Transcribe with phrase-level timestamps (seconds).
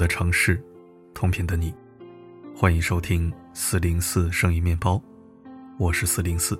[0.00, 0.58] 的城市，
[1.12, 1.74] 同频的你，
[2.56, 4.98] 欢迎收听四零四声音面包，
[5.78, 6.58] 我是四零四。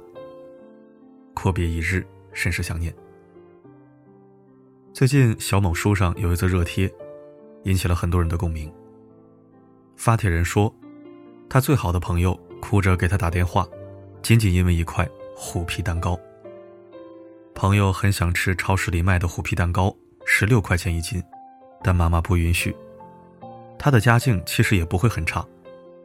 [1.33, 2.95] 阔别一日，甚是想念。
[4.93, 6.93] 最近小某书上有一则热帖，
[7.63, 8.71] 引起了很多人的共鸣。
[9.97, 10.71] 发帖人说，
[11.49, 13.67] 他最好的朋友哭着给他打电话，
[14.21, 16.21] 仅仅因为一块虎皮蛋糕。
[17.55, 21.23] 朋友很想吃超市里卖的虎皮蛋糕，十六块钱一斤。
[21.83, 22.77] 但妈妈不允许。
[23.83, 25.43] 他的家境其实也不会很差，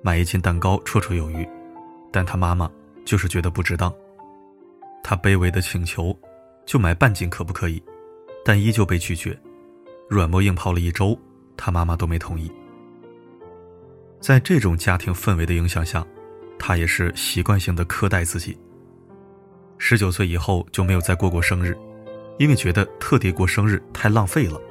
[0.02, 1.46] 买一斤蛋糕绰绰有余。
[2.10, 2.72] 但他妈妈
[3.04, 3.94] 就是觉得不值当。
[5.04, 6.18] 他卑微的请求，
[6.66, 7.84] 就买半斤可不可以？
[8.46, 9.38] 但依旧被拒绝。
[10.08, 11.20] 软磨硬泡了一周，
[11.58, 12.50] 他妈妈都没同意。
[14.22, 16.08] 在这种家庭氛围的影响下，
[16.58, 18.58] 他也是习惯性的苛待自己。
[19.78, 21.78] 十九岁以后就没有再过过生日，
[22.40, 24.62] 因为觉得特地过生日太浪费了。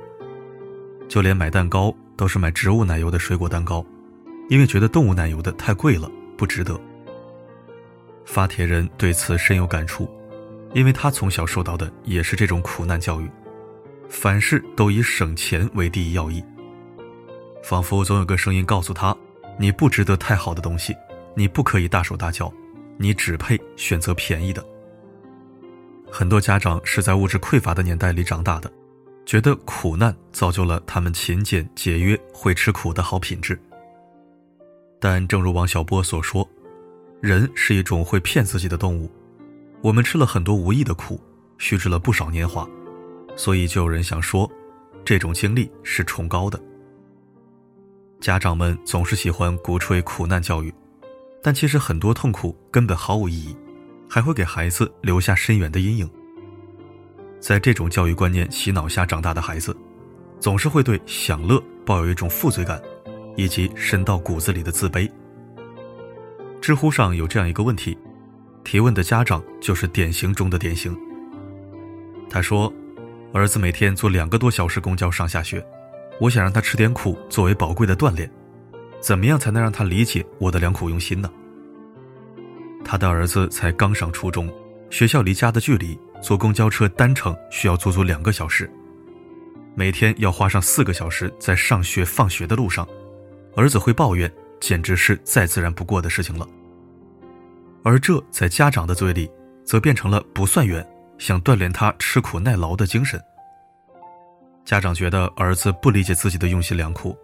[1.06, 3.84] 就连买蛋糕都是买植物奶油的水果蛋糕，
[4.48, 6.80] 因为觉得动物奶油的太贵了，不值得。
[8.24, 10.08] 发帖人对此深有感触，
[10.72, 13.30] 因为他从小受到的也是这种苦难教育，
[14.08, 16.42] 凡事都以省钱为第一要义，
[17.62, 19.16] 仿佛总有个声音告诉他：
[19.58, 20.94] 你不值得太好的东西，
[21.34, 22.52] 你不可以大手大脚，
[22.96, 24.64] 你只配选择便宜的。
[26.10, 28.70] 很多家长是在物质匮乏的年代里长大的。
[29.27, 33.58] 觉得苦难造就了他们勤俭节约、会吃苦的好品质。
[35.00, 36.48] 但正如王小波所说，
[37.20, 39.11] 人是一种会骗自己的动物。
[39.80, 41.20] 我们吃了很多无意的苦，
[41.58, 42.69] 虚掷了不少年华，
[43.36, 44.50] 所以就有人想说，
[45.05, 46.58] 这种经历是崇高的。
[48.20, 50.72] 家长们总是喜欢鼓吹苦难教育，
[51.42, 53.55] 但其实很多痛苦根本毫无意义，
[54.08, 56.11] 还会给孩子留下深远的阴影。
[57.44, 59.77] 在这种教育观念洗脑下长大的孩子，
[60.40, 62.80] 总是会对享乐抱有一种负罪感，
[63.36, 65.06] 以及深到骨子里的自卑。
[66.58, 67.98] 知乎上有这样一个问题，
[68.64, 70.98] 提问的家长就是典型中的典型。
[72.30, 72.72] 他说
[73.34, 75.62] ：“儿子每天坐两个多小时公交上下学，
[76.18, 78.30] 我想让他吃点苦作为宝贵的锻炼，
[79.02, 81.30] 怎么样才能让他理解我的良苦用心呢？”
[82.83, 84.50] 他的儿子才刚上初中，
[84.88, 85.98] 学校离家的距离。
[86.24, 88.70] 坐公交车单程需要足足两个小时，
[89.74, 92.89] 每天要花上四个小时在上学放学的路上，
[93.55, 96.48] 儿子会抱怨，简直是再自然不过的事情了。
[97.83, 99.30] 而这在家长的嘴里，
[99.67, 100.83] 则变成了不算远，
[101.18, 103.23] 想锻炼他吃苦耐劳的精神。
[104.64, 107.14] 家长觉得儿子不理解自己的用心良苦，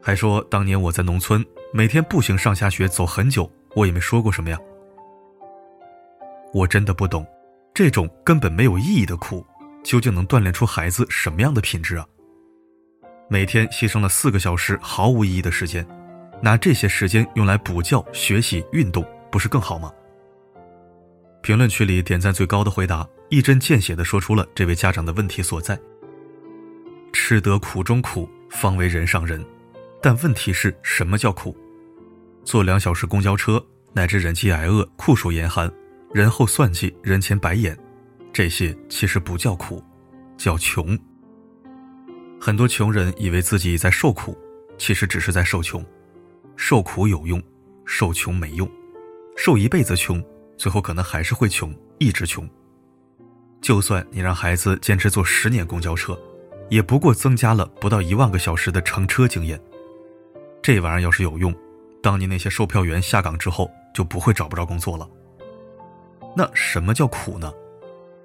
[0.00, 4.58] 还说当年我在农村每天步行上下学走很久，我也没说过什么呀。
[6.54, 7.26] 我真的不懂。
[7.74, 9.44] 这种根本没有意义的苦，
[9.82, 12.06] 究竟能锻炼出孩子什么样的品质啊？
[13.30, 15.86] 每天牺牲了四个小时毫无意义的时间，
[16.42, 19.90] 拿这些时间用来补觉、学习、运动，不是更好吗？
[21.40, 25.78] 评论区里点赞最高的回答，一针见血地说出了这位家长的问题所在：
[27.10, 29.42] 吃得苦中苦，方为人上人。
[30.02, 31.56] 但问题是什么叫苦？
[32.44, 35.72] 坐两小时公交车，乃至忍饥挨饿、酷暑严寒。
[36.12, 37.74] 人后算计，人前白眼，
[38.34, 39.82] 这些其实不叫苦，
[40.36, 40.98] 叫穷。
[42.38, 44.36] 很多穷人以为自己在受苦，
[44.76, 45.82] 其实只是在受穷。
[46.54, 47.42] 受苦有用，
[47.86, 48.70] 受穷没用。
[49.38, 50.22] 受一辈子穷，
[50.58, 52.46] 最后可能还是会穷，一直穷。
[53.62, 56.18] 就算你让孩子坚持坐十年公交车，
[56.68, 59.58] 也不过增加了不到一万个小时的乘车经验。
[60.60, 61.54] 这玩意儿要是有用，
[62.02, 65.08] 当年那些售票员下岗之后，就不会找不着工作了。
[66.34, 67.52] 那什么叫苦呢？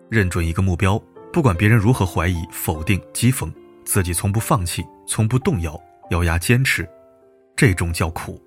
[0.10, 0.98] 认准一个目标，
[1.34, 3.52] 不管别人如何怀疑、否定、讥讽，
[3.84, 5.80] 自己从不放弃，从不动摇，
[6.12, 6.88] 咬牙坚持，
[7.56, 8.42] 这种叫苦。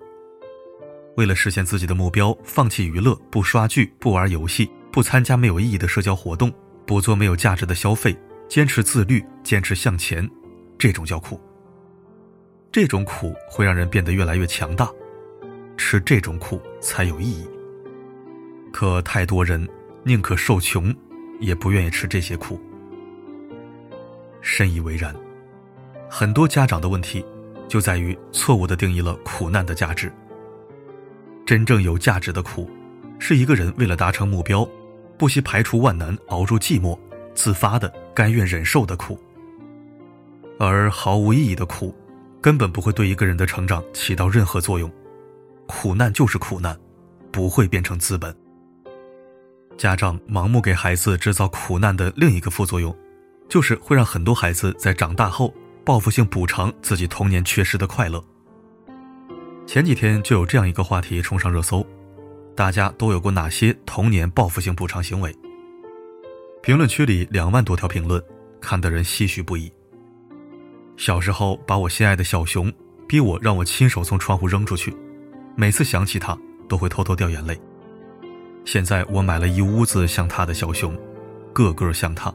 [1.17, 6.51] 为了实现自己的目标，放弃娱乐，不刷剧，不玩游戏，不参加没有意义的社交活动，
[6.87, 8.17] 不做没有价值的消费，
[8.49, 10.27] 坚持自律，坚持向前，
[10.79, 11.39] 这种叫苦。
[12.71, 14.89] 这种苦会让人变得越来越强大，
[15.77, 17.45] 吃这种苦才有意义。
[18.81, 19.63] 可太多人
[20.03, 20.91] 宁可受穷，
[21.39, 22.59] 也不愿意吃这些苦。
[24.41, 25.15] 深以为然，
[26.09, 27.23] 很多家长的问题
[27.67, 30.11] 就在于错误的定义了苦难的价值。
[31.45, 32.67] 真正有价值的苦，
[33.19, 34.67] 是一个人为了达成目标，
[35.15, 36.97] 不惜排除万难，熬住寂寞，
[37.35, 39.15] 自发的甘愿忍受的苦。
[40.57, 41.95] 而毫无意义的苦，
[42.41, 44.91] 根本不会对一个人的成长起到任何作用。
[45.67, 46.75] 苦难就是苦难，
[47.31, 48.35] 不会变成资本。
[49.81, 52.95] 家长盲目给孩子制造苦难的另一个副作用，
[53.49, 55.51] 就是会让很多孩子在长大后
[55.83, 58.23] 报复性补偿自己童年缺失的快乐。
[59.65, 61.83] 前几天就有这样一个话题冲上热搜，
[62.55, 65.35] 大家都有过哪些童年报复性补偿行为？
[66.61, 68.23] 评论区里两万多条评论，
[68.61, 69.73] 看得人唏嘘不已。
[70.95, 72.71] 小时候把我心爱的小熊
[73.07, 74.95] 逼我让我亲手从窗户扔出去，
[75.55, 76.37] 每次想起它
[76.69, 77.59] 都会偷偷掉眼泪。
[78.65, 80.97] 现在我买了一屋子像他的小熊，
[81.53, 82.33] 个个像他，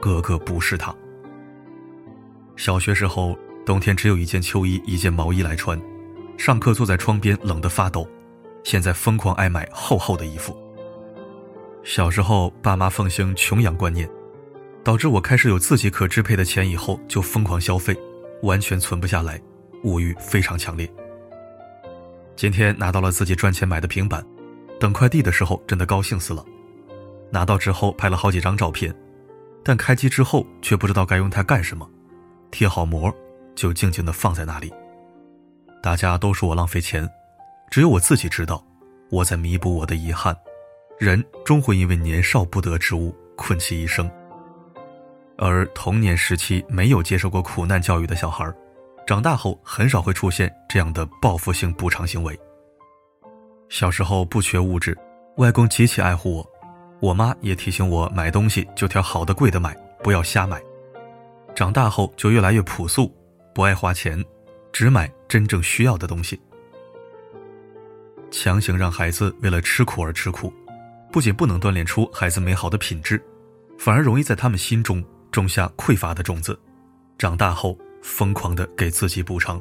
[0.00, 0.94] 个个不是他。
[2.56, 5.80] 小学时候冬天只有一件秋衣一件毛衣来穿，
[6.36, 8.08] 上课坐在窗边冷得发抖，
[8.64, 10.56] 现在疯狂爱买厚厚的衣服。
[11.84, 14.08] 小时候爸妈奉行穷养观念，
[14.82, 17.96] 导致我开始有自己可支配的钱以后就疯狂消费。
[18.42, 19.40] 完全存不下来，
[19.82, 20.88] 物欲非常强烈。
[22.36, 24.24] 今天拿到了自己赚钱买的平板，
[24.78, 26.44] 等快递的时候真的高兴死了。
[27.30, 28.94] 拿到之后拍了好几张照片，
[29.62, 31.88] 但开机之后却不知道该用它干什么。
[32.50, 33.14] 贴好膜，
[33.54, 34.72] 就静静地放在那里。
[35.82, 37.08] 大家都说我浪费钱，
[37.70, 38.64] 只有我自己知道，
[39.10, 40.34] 我在弥补我的遗憾。
[40.98, 44.10] 人终会因为年少不得之物困其一生。
[45.36, 48.52] 而童年时期没有接受过苦难教育的小孩，
[49.06, 52.36] 长大后很少会出现这样的报复性补偿行为。
[53.68, 54.96] 小时候不缺物质，
[55.36, 56.50] 外公极其爱护我，
[57.00, 60.60] 我妈也提醒我买东西就挑好的贵的买，不要瞎买。
[61.54, 63.14] 长大后就越来越朴素，
[63.54, 64.24] 不爱花钱，
[64.72, 66.40] 只买真正需要的东西。
[68.30, 70.52] 强行让孩子为了吃苦而吃苦，
[71.12, 73.22] 不仅不能锻炼出孩子美好的品质，
[73.78, 75.04] 反而容易在他们心中。
[75.30, 76.58] 种下匮乏的种子，
[77.18, 79.60] 长大后疯狂的给自己补偿，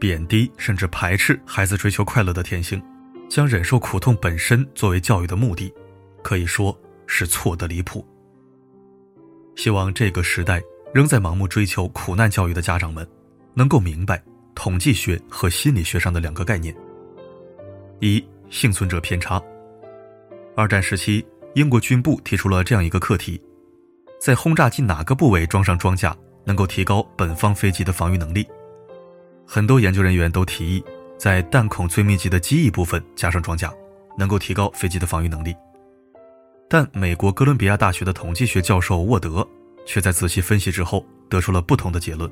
[0.00, 2.82] 贬低甚至排斥孩子追求快乐的天性，
[3.28, 5.70] 将忍受苦痛本身作为教育的目的，
[6.22, 6.76] 可以说
[7.06, 8.04] 是错得离谱。
[9.56, 10.62] 希望这个时代
[10.94, 13.06] 仍在盲目追求苦难教育的家长们，
[13.52, 14.22] 能够明白
[14.54, 16.74] 统计学和心理学上的两个概念：
[17.98, 19.40] 一、幸存者偏差。
[20.56, 21.22] 二战时期，
[21.54, 23.38] 英国军部提出了这样一个课题。
[24.18, 28.46] 在轰炸机哪个部位装上装甲，能够提高本方飞机的防御能力？
[29.52, 30.84] 很多研究人员都提议，
[31.18, 33.74] 在弹孔最密集的机翼部分加上装甲，
[34.16, 35.52] 能够提高飞机的防御能力。
[36.68, 39.44] 但美国哥伦比亚大学的统计学教授沃德，
[39.84, 42.30] 却在仔细分析之后得出了不同的结论：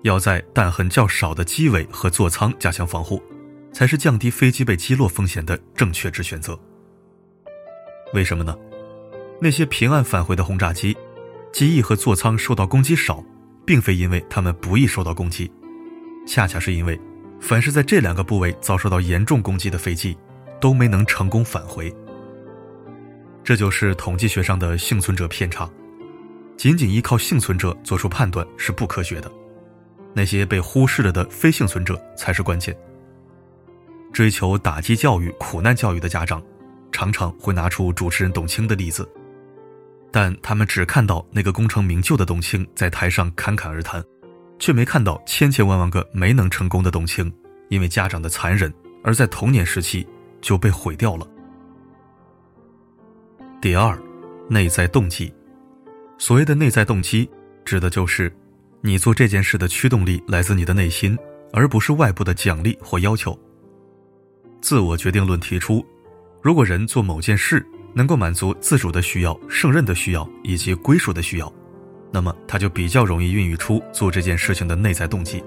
[0.00, 3.22] 要在弹痕较少的机尾和座舱加强防护，
[3.70, 6.58] 才是降低飞机被击落风险的正确之选择。
[8.14, 8.56] 为什么呢？
[9.42, 10.96] 那些平安返回的轰炸机，
[11.52, 13.22] 机翼和座舱受到攻击少，
[13.66, 15.52] 并非因为它们不易受到攻击，
[16.26, 16.98] 恰恰是因为，
[17.40, 20.16] 凡是在这两个部位遭受到严重攻击的飞机，
[20.60, 21.94] 都没能成功返回。
[23.42, 25.68] 这就是统计学上的幸存者偏差。
[26.56, 29.30] 仅仅依靠幸存者做出判断是不科学的，
[30.14, 32.74] 那些被忽视了的非幸存者才是关键。
[34.12, 36.42] 追求打击教育、苦难教育的家长，
[36.92, 39.06] 常常会拿出主持人董卿的例子。
[40.12, 44.02] 但他们只看到那个功成名就的董卿在台上侃侃而谈，
[44.58, 47.32] 却没看到千千万万个没能成功的董卿，
[47.68, 50.06] 因为家长的残忍而在童年时期
[50.40, 51.26] 就被毁掉了。
[53.60, 53.98] 第二，
[54.48, 55.32] 内在动机。
[56.18, 57.28] 所谓的内在动机，
[57.64, 58.34] 指的就是
[58.80, 61.18] 你做这件事的驱动力来自你的内心，
[61.52, 63.38] 而不是外部的奖励或要求。
[64.60, 65.84] 自我决定论提出，
[66.40, 71.52] 如果人做某件事，能够满足自主的需要、胜任的需要以及归属的需要，
[72.14, 75.42] 那么他就比较容易孕育出做这件事情的内在动机。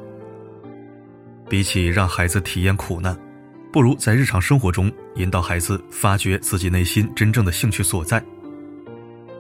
[1.48, 3.18] 比起让孩子体验苦难，
[3.72, 8.22] 不如在日常生活中引导孩子发掘自己内心真正的兴趣所在。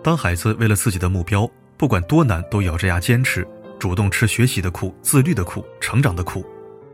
[0.01, 3.45] 当孩子为了自己的目标，不管多难都咬着牙坚持，
[3.77, 6.45] 主动吃学习的苦、自律的苦、成长的苦，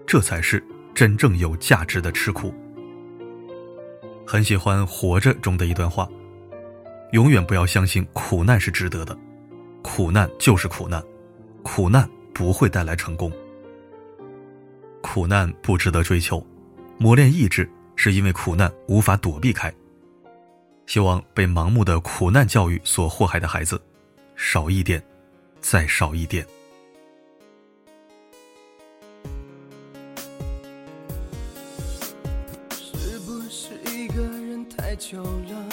[0.07, 2.51] 这才是真正有价值的吃苦。
[4.25, 6.09] 很喜欢《活着》中的一段话
[7.13, 9.15] ：“永远不要相信苦难是值得的，
[9.83, 11.03] 苦难就是苦难，
[11.61, 13.31] 苦难不会带来成功。
[15.03, 16.43] 苦难不值得追求，
[16.97, 19.71] 磨练意志是因为苦难无法躲避开。
[20.87, 23.79] 希望被盲目的苦难教育所祸害的孩子，
[24.35, 25.03] 少一点，
[25.61, 26.47] 再少一点。”
[32.71, 35.69] 是不是一个人太久了，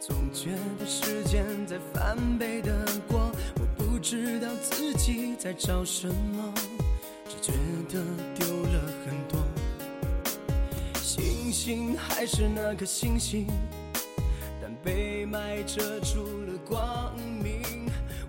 [0.00, 3.19] 总觉得时间在翻倍的过，
[4.02, 6.54] 知道自己在找什么，
[7.28, 7.52] 只觉
[7.88, 8.02] 得
[8.34, 9.38] 丢了很多。
[10.94, 13.46] 星星还是那颗星星，
[14.60, 17.60] 但被霾遮住了光明。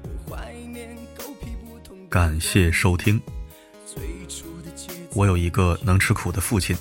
[0.03, 1.97] 我怀念狗屁不通。
[2.09, 3.19] 感谢收听。
[5.13, 6.75] 我有一个能吃苦的父亲，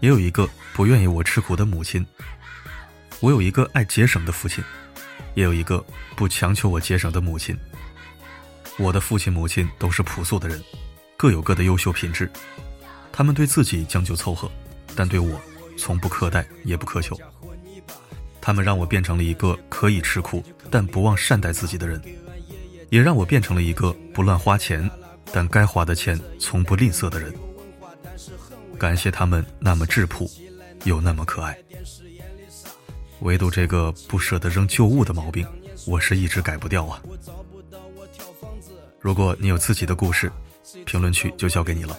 [0.00, 2.04] 也有一个不愿意我吃苦的母亲。
[3.20, 4.62] 我有一个爱节省的父亲，
[5.34, 5.84] 也有一个
[6.16, 7.54] 不强求我节省的母亲。
[8.78, 10.62] 我的父亲母亲都是朴素的人，
[11.16, 12.30] 各有各的优秀品质。
[13.12, 14.50] 他们对自己将就凑合，
[14.94, 15.40] 但对我
[15.76, 17.18] 从不苛待，也不苛求。
[18.40, 22.00] 他们让我变成了一个可以吃苦，但不忘善待自己的人，
[22.88, 24.88] 也让我变成了一个不乱花钱，
[25.30, 27.34] 但该花的钱从不吝啬的人。
[28.78, 30.30] 感谢他们那么质朴，
[30.84, 31.58] 又那么可爱。
[33.20, 35.46] 唯独这个不舍得扔旧物的毛病，
[35.86, 37.02] 我是一直改不掉啊。
[39.00, 40.30] 如果你有自己的故事，
[40.84, 41.98] 评论区就交给你了。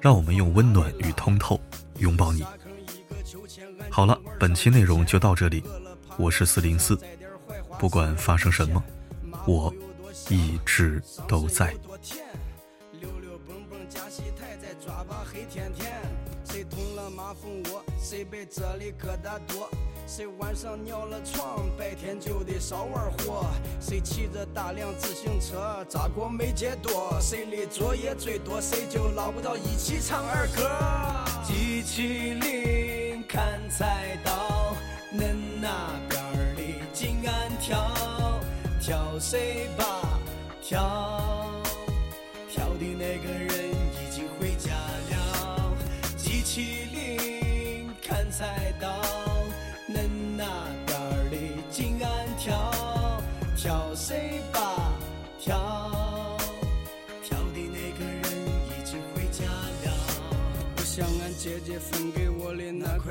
[0.00, 1.60] 让我们用温暖与通透
[1.98, 2.44] 拥抱你。
[3.90, 5.62] 好了，本期内容就到这里。
[6.16, 6.98] 我是四零四，
[7.78, 8.82] 不管发生什么，
[9.46, 9.74] 我
[10.28, 11.74] 一直都在。
[16.44, 17.84] 谁捅了马蜂窝？
[18.00, 19.70] 谁被这里疙瘩多？
[20.12, 21.70] 谁晚上尿了床？
[21.78, 23.46] 白天就得少玩火。
[23.80, 25.86] 谁骑着大辆自行车？
[25.88, 27.16] 咋过没节多？
[27.20, 28.60] 谁的作业最多？
[28.60, 30.68] 谁就捞不到一起唱儿歌。
[31.44, 34.74] 机器灵砍菜刀，
[35.12, 36.62] 恁那边儿的
[36.92, 37.94] 金安跳，
[38.80, 40.18] 跳谁吧？
[40.60, 41.52] 跳，
[42.50, 45.72] 跳的那个人已经回家了。
[46.16, 49.00] 机器灵砍菜刀，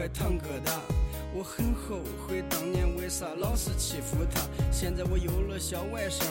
[0.10, 0.80] 的那块糖疙瘩，
[1.34, 4.42] 我很后悔当年为啥老是欺负她。
[4.72, 6.24] 现在我有了小外甥。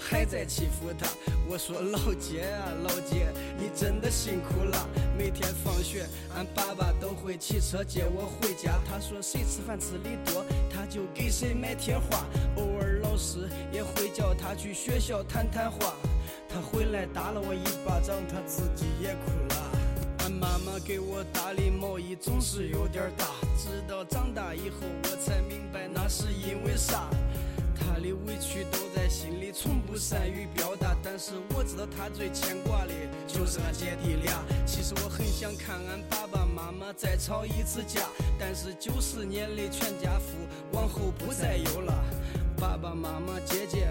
[0.00, 1.08] 还在欺负他，
[1.50, 3.26] 我说老姐啊老姐，
[3.58, 4.88] 你真的辛苦了。
[5.18, 8.78] 每天放学，俺爸爸都会骑车接我回家。
[8.88, 12.24] 他说谁吃饭吃的多，他就给谁买贴画。
[12.56, 15.92] 偶尔老师也会叫他去学校谈谈话。
[16.48, 19.77] 他回来打了我一巴掌，他自己也哭了。
[20.40, 23.26] 妈妈给我打的毛衣总是有点大，
[23.56, 27.10] 直到长大以后我才明白那是因为啥。
[27.74, 30.96] 他的委屈都在心里，从不善于表达。
[31.02, 32.92] 但是我知道他最牵挂的
[33.26, 34.44] 就是俺姐弟俩。
[34.64, 38.02] 其实我很想看俺爸爸妈妈再吵一次架，
[38.38, 40.36] 但是九十年的全家福
[40.72, 41.92] 往后不再有了。
[42.56, 43.88] 爸爸妈妈、姐姐，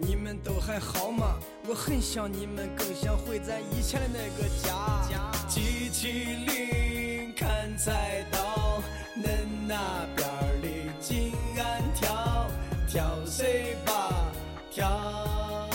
[0.00, 1.38] 你们都还好吗？
[1.68, 5.06] 我很想你们，更想回咱以前的那个家。
[5.48, 6.08] 机器
[6.46, 8.82] 灵砍菜刀，
[9.16, 9.26] 恁
[9.66, 10.26] 那边
[10.62, 12.48] 的金安跳。
[12.86, 14.32] 跳谁吧，
[14.70, 15.68] 挑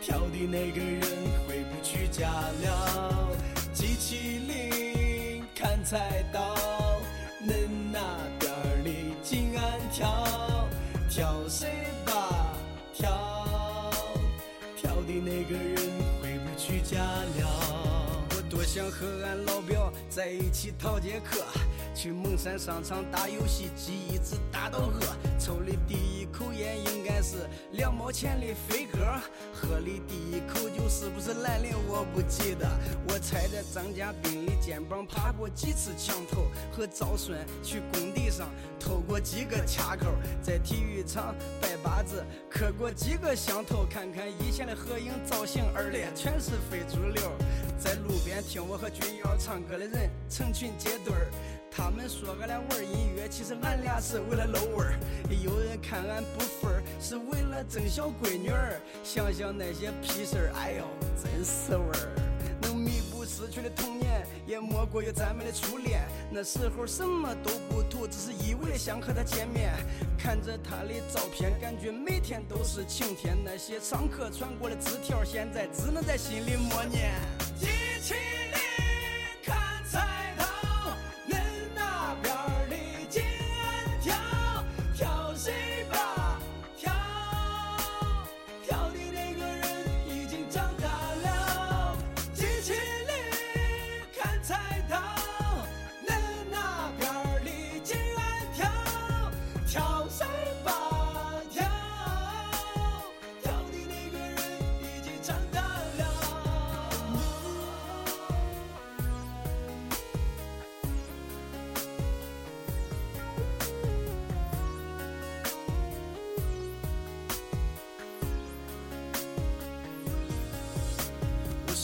[0.00, 1.00] 挑的那个人
[1.46, 3.28] 回不去家了。
[3.72, 6.56] 机器灵砍菜刀，
[7.46, 8.00] 恁那
[8.40, 8.50] 边
[8.82, 8.90] 的
[9.22, 10.23] 金安挑，
[18.90, 21.44] 和俺老表在一起讨节课。
[21.94, 25.00] 去蒙山商场打游戏机，一直打到饿。
[25.38, 28.98] 抽的第一口烟应该是两毛钱的飞鸽，
[29.52, 32.68] 喝的第一口酒是不是兰陵我不记得。
[33.08, 38.48] 我踩在张家斌的肩膀爬过几次墙头，和赵顺去工地上
[38.80, 40.06] 偷过几个卡扣，
[40.42, 43.84] 在体育场拜把子磕过几个响头。
[43.88, 47.32] 看看以前的合影造型，二列全是非主流。
[47.78, 51.30] 在路边听我和君瑶唱歌的人成群结队儿。
[51.76, 54.94] 他们说俺俩玩音乐，其实俺俩是为了露味儿。
[55.42, 58.80] 有人看俺不分儿，是为了争小闺女儿。
[59.02, 60.84] 想想那些屁事儿，哎呦，
[61.20, 62.08] 真是味儿。
[62.62, 66.02] 能弥补失去的童年，也莫过于咱们的初恋。
[66.30, 69.72] 那时候什么都不图，只是一味的想和他见面。
[70.16, 73.36] 看着他的照片，感觉每天都是晴天。
[73.44, 77.10] 那些上课传过的纸条，现在只能在心里默念。
[77.58, 78.14] 一起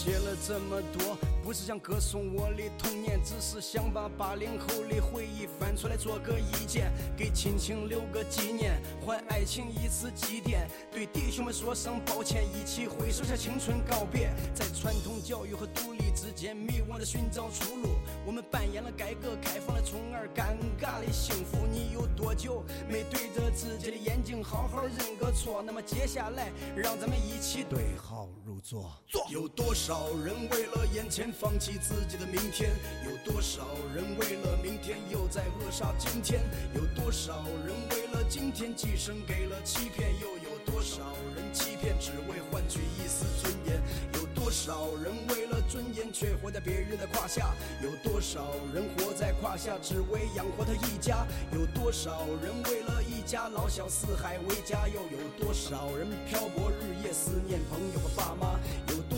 [0.02, 17.88] 写了这么多，不是想歌颂我的童年，只是想把八零后的回忆翻出来做个意见，给亲情留个纪念，还爱情一次祭奠，对弟兄们说声抱歉，一起挥手向青春告别，在传统教育和独立之间迷惘的寻找出路。
[18.26, 21.66] 我们扮演了改革开放的宠儿，尴尬的幸福。
[21.66, 25.62] 你有多久没对着自己的眼睛好好认个错？
[25.64, 28.92] 那么接下来，让咱们一起对号入座。
[29.30, 32.70] 有多少人为了眼前放弃自己的明天？
[33.04, 36.40] 有多少人为了明天又在扼杀今天？
[36.74, 40.10] 有多少人为了今天寄生给了欺骗？
[40.20, 41.02] 又有多少
[41.36, 43.80] 人欺骗只为换取一丝尊严？
[44.14, 47.54] 有多少人为了尊严却活在别人的胯下？
[47.82, 51.26] 有多少人活在胯下只为养活他一家？
[51.52, 54.88] 有多少人为了一家老小四海为家？
[54.88, 58.58] 又有多少人漂泊日夜思念朋友和爸妈？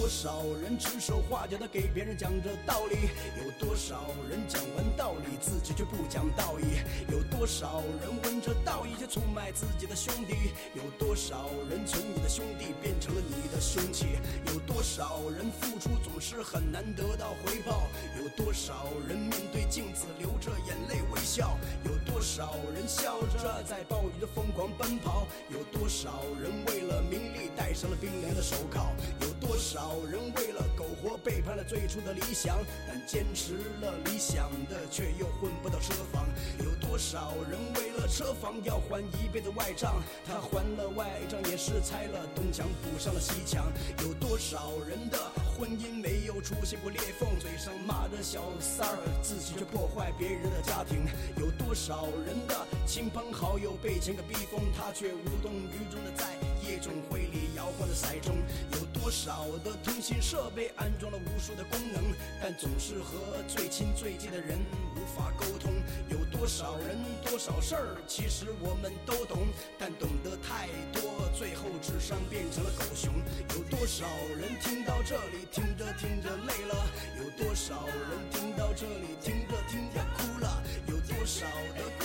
[0.02, 3.08] 多少人指手画脚的给别人讲着道理？
[3.38, 6.82] 有多少人讲完道理自己却不讲道义？
[7.08, 10.52] 有多少人闻着道义却出卖自己的兄弟？
[10.76, 14.06] 有多少人从你的兄弟变成了你的凶器？
[14.46, 17.88] 有多少人付出总是很难得到回报？
[18.16, 21.58] 有多少人面对镜子流着眼泪微笑？
[21.84, 25.26] 有多少人笑着在暴雨中疯狂奔跑？
[25.50, 28.94] 有多少人为了名利戴上了冰凉的手铐？
[29.20, 32.56] 有多少人为了苟活背叛了最初的理想？
[32.86, 36.24] 但坚持了理想的却又混不到车房？
[36.60, 40.02] 有多少老人为了车房要还一辈子外账？
[40.26, 43.72] 他还了外账也是拆了东墙补上了西墙。
[44.02, 45.16] 有多少人的
[45.56, 47.26] 婚姻没有出现过裂缝？
[47.40, 51.06] 嘴上骂着小三儿，自己却破坏别人的家庭。
[51.38, 56.26] 有多少人的亲朋好友被钱给逼疯，他却无动于衷的在
[56.66, 58.32] 夜总会里摇晃着骰盅。
[58.72, 62.02] 有多少的通信设备安装了无数的功能，
[62.42, 64.58] 但总是和最亲最近的人
[64.94, 65.72] 无法沟通。
[66.10, 69.38] 有多少人多少事儿，其实我们都懂，
[69.78, 73.14] 但懂得太多，最后智商变成了狗熊。
[73.56, 74.04] 有多少
[74.36, 76.74] 人听到这里，听着听着累了？
[77.16, 80.62] 有多少人听到这里，听着听着哭了？
[80.88, 81.46] 有多少
[81.78, 82.01] 的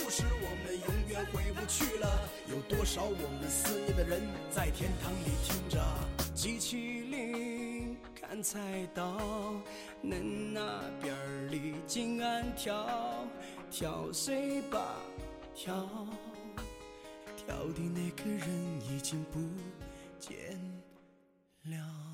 [1.26, 2.30] 回不去了？
[2.50, 5.80] 有多少我们思念的人在天堂里听着？
[6.34, 9.18] 机器灵看菜刀，
[10.04, 10.22] 恁
[10.54, 13.28] 那边儿的金安跳，
[13.72, 14.96] 跳谁吧
[15.56, 15.90] 跳，
[17.36, 18.48] 跳的那个人
[18.90, 19.40] 已经不
[20.20, 20.60] 见
[21.64, 22.07] 了。